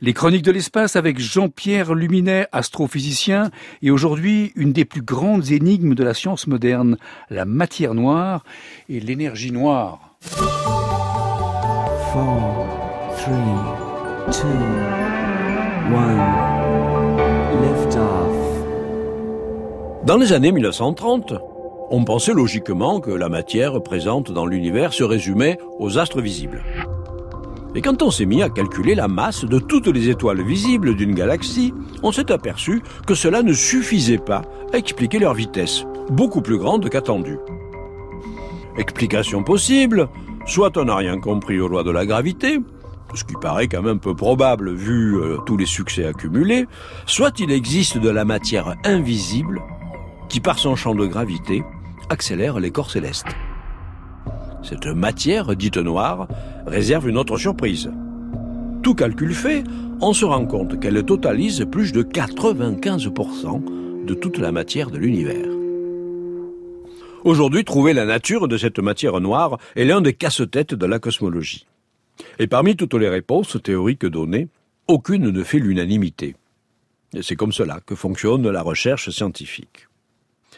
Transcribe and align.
Les 0.00 0.12
chroniques 0.12 0.44
de 0.44 0.52
l'espace 0.52 0.94
avec 0.94 1.18
Jean-Pierre 1.18 1.92
Luminet, 1.92 2.46
astrophysicien, 2.52 3.50
et 3.82 3.90
aujourd'hui 3.90 4.52
une 4.54 4.72
des 4.72 4.84
plus 4.84 5.02
grandes 5.02 5.50
énigmes 5.50 5.96
de 5.96 6.04
la 6.04 6.14
science 6.14 6.46
moderne, 6.46 6.98
la 7.30 7.44
matière 7.44 7.94
noire 7.94 8.44
et 8.88 9.00
l'énergie 9.00 9.50
noire. 9.50 10.14
Dans 20.06 20.16
les 20.16 20.32
années 20.32 20.52
1930, 20.52 21.34
on 21.90 22.04
pensait 22.04 22.34
logiquement 22.34 23.00
que 23.00 23.10
la 23.10 23.28
matière 23.28 23.82
présente 23.82 24.30
dans 24.30 24.46
l'univers 24.46 24.92
se 24.92 25.02
résumait 25.02 25.58
aux 25.80 25.98
astres 25.98 26.20
visibles. 26.20 26.62
Et 27.74 27.82
quand 27.82 28.02
on 28.02 28.10
s'est 28.10 28.26
mis 28.26 28.42
à 28.42 28.48
calculer 28.48 28.94
la 28.94 29.08
masse 29.08 29.44
de 29.44 29.58
toutes 29.58 29.88
les 29.88 30.08
étoiles 30.08 30.42
visibles 30.42 30.94
d'une 30.94 31.14
galaxie, 31.14 31.74
on 32.02 32.12
s'est 32.12 32.32
aperçu 32.32 32.82
que 33.06 33.14
cela 33.14 33.42
ne 33.42 33.52
suffisait 33.52 34.18
pas 34.18 34.42
à 34.72 34.78
expliquer 34.78 35.18
leur 35.18 35.34
vitesse, 35.34 35.84
beaucoup 36.10 36.40
plus 36.40 36.58
grande 36.58 36.88
qu'attendue. 36.88 37.38
Explication 38.78 39.42
possible, 39.42 40.08
soit 40.46 40.76
on 40.76 40.84
n'a 40.84 40.96
rien 40.96 41.18
compris 41.18 41.60
aux 41.60 41.68
lois 41.68 41.84
de 41.84 41.90
la 41.90 42.06
gravité, 42.06 42.60
ce 43.14 43.24
qui 43.24 43.34
paraît 43.40 43.68
quand 43.68 43.82
même 43.82 44.00
peu 44.00 44.14
probable 44.14 44.74
vu 44.74 45.16
euh, 45.16 45.38
tous 45.46 45.56
les 45.56 45.66
succès 45.66 46.06
accumulés, 46.06 46.66
soit 47.06 47.40
il 47.40 47.50
existe 47.50 47.98
de 47.98 48.10
la 48.10 48.24
matière 48.24 48.74
invisible 48.84 49.62
qui, 50.28 50.40
par 50.40 50.58
son 50.58 50.76
champ 50.76 50.94
de 50.94 51.06
gravité, 51.06 51.64
accélère 52.10 52.60
les 52.60 52.70
corps 52.70 52.90
célestes. 52.90 53.26
Cette 54.68 54.86
matière 54.86 55.56
dite 55.56 55.78
noire 55.78 56.28
réserve 56.66 57.08
une 57.08 57.16
autre 57.16 57.38
surprise. 57.38 57.90
Tout 58.82 58.94
calcul 58.94 59.32
fait, 59.32 59.64
on 60.02 60.12
se 60.12 60.26
rend 60.26 60.44
compte 60.44 60.78
qu'elle 60.78 61.02
totalise 61.04 61.66
plus 61.70 61.92
de 61.92 62.02
95% 62.02 64.04
de 64.04 64.12
toute 64.12 64.36
la 64.36 64.52
matière 64.52 64.90
de 64.90 64.98
l'univers. 64.98 65.48
Aujourd'hui, 67.24 67.64
trouver 67.64 67.94
la 67.94 68.04
nature 68.04 68.46
de 68.46 68.58
cette 68.58 68.78
matière 68.78 69.22
noire 69.22 69.56
est 69.74 69.86
l'un 69.86 70.02
des 70.02 70.12
casse-têtes 70.12 70.74
de 70.74 70.86
la 70.86 70.98
cosmologie. 70.98 71.66
Et 72.38 72.46
parmi 72.46 72.76
toutes 72.76 72.94
les 72.94 73.08
réponses 73.08 73.56
théoriques 73.62 74.04
données, 74.04 74.48
aucune 74.86 75.30
ne 75.30 75.44
fait 75.44 75.60
l'unanimité. 75.60 76.36
C'est 77.22 77.36
comme 77.36 77.52
cela 77.52 77.80
que 77.80 77.94
fonctionne 77.94 78.46
la 78.50 78.60
recherche 78.60 79.08
scientifique. 79.08 79.88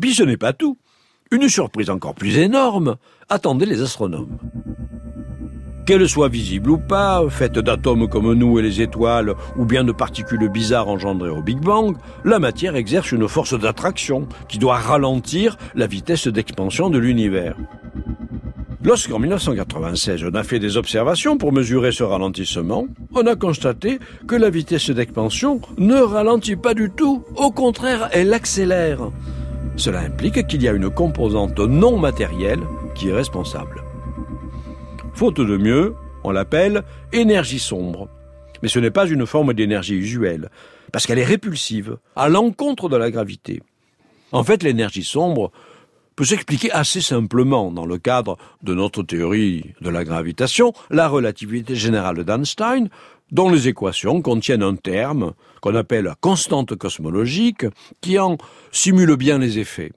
Puis 0.00 0.12
ce 0.12 0.24
n'est 0.24 0.36
pas 0.36 0.52
tout. 0.52 0.76
Une 1.32 1.48
surprise 1.48 1.88
encore 1.88 2.14
plus 2.14 2.36
énorme 2.36 2.96
attendait 3.30 3.64
les 3.64 3.80
astronomes. 3.80 4.36
Qu'elle 5.86 6.06
soit 6.06 6.28
visible 6.28 6.70
ou 6.70 6.76
pas, 6.76 7.24
faite 7.30 7.58
d'atomes 7.58 8.06
comme 8.06 8.34
nous 8.34 8.58
et 8.58 8.62
les 8.62 8.82
étoiles, 8.82 9.34
ou 9.56 9.64
bien 9.64 9.82
de 9.82 9.92
particules 9.92 10.46
bizarres 10.50 10.88
engendrées 10.88 11.30
au 11.30 11.40
Big 11.40 11.58
Bang, 11.58 11.96
la 12.26 12.38
matière 12.38 12.76
exerce 12.76 13.12
une 13.12 13.26
force 13.28 13.58
d'attraction 13.58 14.28
qui 14.46 14.58
doit 14.58 14.76
ralentir 14.76 15.56
la 15.74 15.86
vitesse 15.86 16.28
d'expansion 16.28 16.90
de 16.90 16.98
l'univers. 16.98 17.56
Lorsqu'en 18.84 19.18
1996 19.18 20.24
on 20.30 20.34
a 20.34 20.42
fait 20.42 20.58
des 20.58 20.76
observations 20.76 21.38
pour 21.38 21.52
mesurer 21.52 21.92
ce 21.92 22.02
ralentissement, 22.02 22.86
on 23.14 23.26
a 23.26 23.36
constaté 23.36 24.00
que 24.28 24.36
la 24.36 24.50
vitesse 24.50 24.90
d'expansion 24.90 25.62
ne 25.78 25.96
ralentit 25.96 26.56
pas 26.56 26.74
du 26.74 26.90
tout, 26.90 27.24
au 27.36 27.50
contraire 27.50 28.10
elle 28.12 28.34
accélère. 28.34 29.10
Cela 29.76 30.00
implique 30.00 30.46
qu'il 30.46 30.62
y 30.62 30.68
a 30.68 30.72
une 30.72 30.90
composante 30.90 31.58
non 31.58 31.98
matérielle 31.98 32.60
qui 32.94 33.08
est 33.08 33.14
responsable. 33.14 33.82
Faute 35.14 35.40
de 35.40 35.56
mieux, 35.56 35.94
on 36.24 36.30
l'appelle 36.30 36.82
énergie 37.12 37.58
sombre. 37.58 38.08
Mais 38.62 38.68
ce 38.68 38.78
n'est 38.78 38.90
pas 38.90 39.06
une 39.06 39.26
forme 39.26 39.54
d'énergie 39.54 39.94
usuelle, 39.94 40.50
parce 40.92 41.06
qu'elle 41.06 41.18
est 41.18 41.24
répulsive, 41.24 41.96
à 42.16 42.28
l'encontre 42.28 42.88
de 42.88 42.96
la 42.96 43.10
gravité. 43.10 43.62
En 44.30 44.44
fait, 44.44 44.62
l'énergie 44.62 45.04
sombre 45.04 45.50
peut 46.16 46.24
s'expliquer 46.24 46.70
assez 46.72 47.00
simplement 47.00 47.70
dans 47.72 47.86
le 47.86 47.98
cadre 47.98 48.36
de 48.62 48.74
notre 48.74 49.02
théorie 49.02 49.74
de 49.80 49.90
la 49.90 50.04
gravitation, 50.04 50.72
la 50.90 51.08
relativité 51.08 51.74
générale 51.74 52.24
d'Einstein, 52.24 52.88
dont 53.32 53.50
les 53.50 53.66
équations 53.66 54.22
contiennent 54.22 54.62
un 54.62 54.76
terme 54.76 55.32
qu'on 55.60 55.74
appelle 55.74 56.14
constante 56.20 56.76
cosmologique, 56.76 57.66
qui 58.00 58.18
en 58.18 58.38
simule 58.70 59.16
bien 59.16 59.38
les 59.38 59.58
effets. 59.58 59.92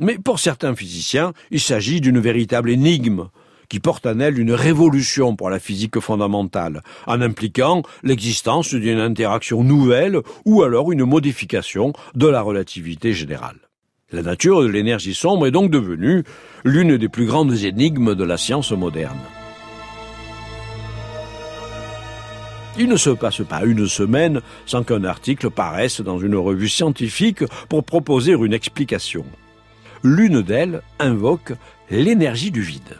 Mais 0.00 0.18
pour 0.18 0.40
certains 0.40 0.74
physiciens, 0.74 1.32
il 1.52 1.60
s'agit 1.60 2.00
d'une 2.00 2.18
véritable 2.18 2.70
énigme, 2.70 3.28
qui 3.68 3.78
porte 3.78 4.06
en 4.06 4.18
elle 4.20 4.38
une 4.38 4.52
révolution 4.52 5.36
pour 5.36 5.48
la 5.48 5.58
physique 5.58 6.00
fondamentale, 6.00 6.82
en 7.06 7.20
impliquant 7.20 7.82
l'existence 8.02 8.74
d'une 8.74 8.98
interaction 8.98 9.62
nouvelle 9.62 10.20
ou 10.44 10.62
alors 10.62 10.92
une 10.92 11.04
modification 11.04 11.92
de 12.14 12.26
la 12.26 12.42
relativité 12.42 13.12
générale. 13.12 13.60
La 14.10 14.22
nature 14.22 14.60
de 14.60 14.66
l'énergie 14.66 15.14
sombre 15.14 15.46
est 15.46 15.52
donc 15.52 15.70
devenue 15.70 16.24
l'une 16.64 16.98
des 16.98 17.08
plus 17.08 17.24
grandes 17.24 17.64
énigmes 17.64 18.14
de 18.14 18.24
la 18.24 18.36
science 18.36 18.72
moderne. 18.72 19.20
Il 22.78 22.88
ne 22.88 22.96
se 22.96 23.10
passe 23.10 23.42
pas 23.46 23.64
une 23.64 23.86
semaine 23.86 24.40
sans 24.64 24.82
qu'un 24.82 25.04
article 25.04 25.50
paraisse 25.50 26.00
dans 26.00 26.18
une 26.18 26.36
revue 26.36 26.70
scientifique 26.70 27.44
pour 27.68 27.84
proposer 27.84 28.32
une 28.32 28.54
explication. 28.54 29.26
L'une 30.02 30.40
d'elles 30.40 30.80
invoque 30.98 31.52
l'énergie 31.90 32.50
du 32.50 32.62
vide. 32.62 32.96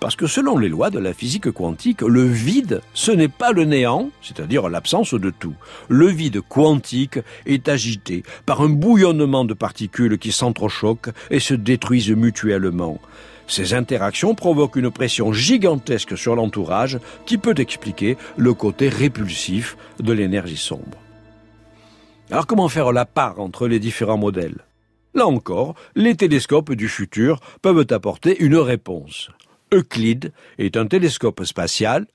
Parce 0.00 0.16
que 0.16 0.26
selon 0.26 0.58
les 0.58 0.68
lois 0.68 0.90
de 0.90 0.98
la 0.98 1.14
physique 1.14 1.50
quantique, 1.50 2.02
le 2.02 2.22
vide, 2.22 2.82
ce 2.92 3.10
n'est 3.10 3.28
pas 3.28 3.52
le 3.52 3.64
néant, 3.64 4.10
c'est-à-dire 4.20 4.68
l'absence 4.68 5.14
de 5.14 5.30
tout. 5.30 5.54
Le 5.88 6.06
vide 6.06 6.40
quantique 6.42 7.18
est 7.46 7.68
agité 7.68 8.22
par 8.46 8.60
un 8.60 8.68
bouillonnement 8.68 9.44
de 9.44 9.54
particules 9.54 10.18
qui 10.18 10.30
s'entrechoquent 10.30 11.10
et 11.30 11.40
se 11.40 11.54
détruisent 11.54 12.10
mutuellement. 12.10 13.00
Ces 13.48 13.72
interactions 13.72 14.34
provoquent 14.34 14.76
une 14.76 14.90
pression 14.90 15.32
gigantesque 15.32 16.16
sur 16.16 16.36
l'entourage 16.36 16.98
qui 17.26 17.38
peut 17.38 17.54
expliquer 17.56 18.16
le 18.36 18.54
côté 18.54 18.88
répulsif 18.88 19.76
de 19.98 20.12
l'énergie 20.12 20.58
sombre. 20.58 20.98
Alors 22.30 22.46
comment 22.46 22.68
faire 22.68 22.92
la 22.92 23.06
part 23.06 23.40
entre 23.40 23.66
les 23.66 23.78
différents 23.78 24.18
modèles? 24.18 24.58
Là 25.14 25.26
encore, 25.26 25.74
les 25.96 26.14
télescopes 26.14 26.72
du 26.72 26.88
futur 26.88 27.40
peuvent 27.62 27.86
apporter 27.90 28.38
une 28.40 28.56
réponse. 28.56 29.30
Euclide 29.72 30.32
est 30.58 30.76
un 30.76 30.86
télescope 30.86 31.42
spatial 31.44 32.06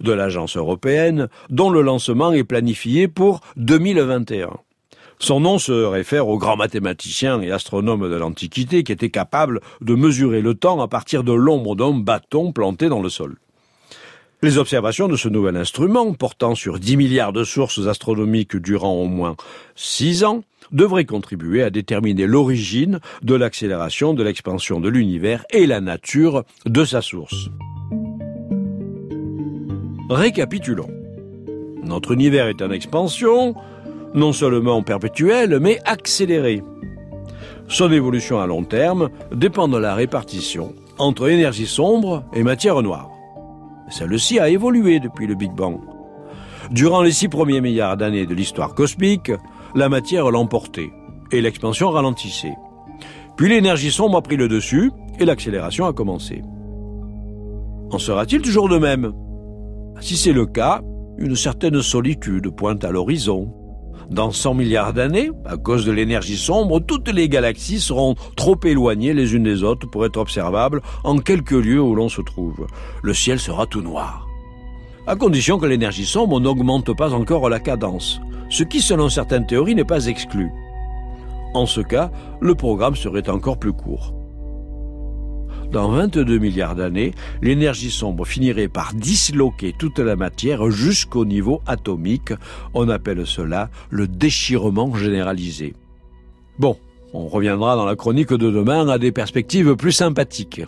de 0.00 0.12
l'agence 0.12 0.56
européenne 0.56 1.28
dont 1.48 1.70
le 1.70 1.80
lancement 1.80 2.32
est 2.32 2.44
planifié 2.44 3.08
pour 3.08 3.40
2021. 3.56 4.50
Son 5.18 5.40
nom 5.40 5.58
se 5.58 5.72
réfère 5.72 6.28
au 6.28 6.38
grand 6.38 6.56
mathématicien 6.56 7.40
et 7.40 7.50
astronome 7.50 8.10
de 8.10 8.16
l'Antiquité 8.16 8.82
qui 8.82 8.92
était 8.92 9.10
capable 9.10 9.60
de 9.80 9.94
mesurer 9.94 10.40
le 10.40 10.54
temps 10.54 10.80
à 10.80 10.88
partir 10.88 11.24
de 11.24 11.32
l'ombre 11.32 11.76
d'un 11.76 11.92
bâton 11.92 12.52
planté 12.52 12.88
dans 12.88 13.02
le 13.02 13.08
sol. 13.08 13.36
Les 14.44 14.58
observations 14.58 15.06
de 15.06 15.14
ce 15.14 15.28
nouvel 15.28 15.56
instrument, 15.56 16.12
portant 16.14 16.56
sur 16.56 16.80
10 16.80 16.96
milliards 16.96 17.32
de 17.32 17.44
sources 17.44 17.86
astronomiques 17.86 18.56
durant 18.56 18.94
au 18.94 19.06
moins 19.06 19.36
6 19.76 20.24
ans, 20.24 20.42
devraient 20.72 21.04
contribuer 21.04 21.62
à 21.62 21.70
déterminer 21.70 22.26
l'origine 22.26 22.98
de 23.22 23.36
l'accélération 23.36 24.14
de 24.14 24.22
l'expansion 24.24 24.80
de 24.80 24.88
l'univers 24.88 25.44
et 25.50 25.66
la 25.66 25.80
nature 25.80 26.42
de 26.66 26.84
sa 26.84 27.02
source. 27.02 27.50
Récapitulons. 30.10 30.90
Notre 31.84 32.10
univers 32.10 32.48
est 32.48 32.62
en 32.62 32.70
expansion, 32.72 33.54
non 34.14 34.32
seulement 34.32 34.82
perpétuelle, 34.82 35.58
mais 35.60 35.78
accélérée. 35.84 36.62
Son 37.68 37.90
évolution 37.90 38.40
à 38.40 38.46
long 38.46 38.64
terme 38.64 39.08
dépend 39.34 39.68
de 39.68 39.78
la 39.78 39.94
répartition 39.94 40.74
entre 40.98 41.28
énergie 41.28 41.66
sombre 41.66 42.24
et 42.34 42.42
matière 42.42 42.82
noire. 42.82 43.10
Celle-ci 43.88 44.38
a 44.38 44.48
évolué 44.48 45.00
depuis 45.00 45.26
le 45.26 45.34
Big 45.34 45.52
Bang. 45.52 45.80
Durant 46.70 47.02
les 47.02 47.12
six 47.12 47.28
premiers 47.28 47.60
milliards 47.60 47.96
d'années 47.96 48.26
de 48.26 48.34
l'histoire 48.34 48.74
cosmique, 48.74 49.32
la 49.74 49.88
matière 49.88 50.30
l'emportait 50.30 50.92
et 51.30 51.40
l'expansion 51.40 51.90
ralentissait. 51.90 52.54
Puis 53.36 53.48
l'énergie 53.48 53.90
sombre 53.90 54.18
a 54.18 54.22
pris 54.22 54.36
le 54.36 54.48
dessus 54.48 54.92
et 55.18 55.24
l'accélération 55.24 55.86
a 55.86 55.92
commencé. 55.92 56.42
En 57.90 57.98
sera-t-il 57.98 58.42
toujours 58.42 58.68
de 58.68 58.78
même? 58.78 59.12
Si 60.00 60.16
c'est 60.16 60.32
le 60.32 60.46
cas, 60.46 60.80
une 61.18 61.36
certaine 61.36 61.82
solitude 61.82 62.50
pointe 62.50 62.84
à 62.84 62.90
l'horizon. 62.90 63.52
Dans 64.12 64.30
100 64.30 64.52
milliards 64.52 64.92
d'années, 64.92 65.30
à 65.46 65.56
cause 65.56 65.86
de 65.86 65.90
l'énergie 65.90 66.36
sombre, 66.36 66.80
toutes 66.80 67.08
les 67.08 67.30
galaxies 67.30 67.80
seront 67.80 68.14
trop 68.36 68.60
éloignées 68.62 69.14
les 69.14 69.34
unes 69.34 69.44
des 69.44 69.62
autres 69.62 69.88
pour 69.88 70.04
être 70.04 70.18
observables 70.18 70.82
en 71.02 71.16
quelques 71.16 71.52
lieux 71.52 71.80
où 71.80 71.94
l'on 71.94 72.10
se 72.10 72.20
trouve. 72.20 72.66
Le 73.02 73.14
ciel 73.14 73.40
sera 73.40 73.64
tout 73.64 73.80
noir. 73.80 74.28
À 75.06 75.16
condition 75.16 75.58
que 75.58 75.64
l'énergie 75.64 76.04
sombre 76.04 76.40
n'augmente 76.40 76.94
pas 76.94 77.14
encore 77.14 77.48
la 77.48 77.58
cadence, 77.58 78.20
ce 78.50 78.64
qui 78.64 78.82
selon 78.82 79.08
certaines 79.08 79.46
théories 79.46 79.74
n'est 79.74 79.82
pas 79.82 80.04
exclu. 80.04 80.50
En 81.54 81.64
ce 81.64 81.80
cas, 81.80 82.10
le 82.38 82.54
programme 82.54 82.96
serait 82.96 83.30
encore 83.30 83.58
plus 83.58 83.72
court. 83.72 84.12
Dans 85.72 85.88
22 85.90 86.38
milliards 86.38 86.76
d'années, 86.76 87.12
l'énergie 87.40 87.90
sombre 87.90 88.26
finirait 88.26 88.68
par 88.68 88.92
disloquer 88.92 89.74
toute 89.76 89.98
la 89.98 90.16
matière 90.16 90.70
jusqu'au 90.70 91.24
niveau 91.24 91.62
atomique. 91.66 92.32
On 92.74 92.88
appelle 92.88 93.26
cela 93.26 93.70
le 93.90 94.06
déchirement 94.06 94.94
généralisé. 94.94 95.74
Bon, 96.58 96.76
on 97.14 97.26
reviendra 97.26 97.74
dans 97.76 97.86
la 97.86 97.96
chronique 97.96 98.34
de 98.34 98.50
demain 98.50 98.86
à 98.88 98.98
des 98.98 99.12
perspectives 99.12 99.74
plus 99.74 99.92
sympathiques. 99.92 100.62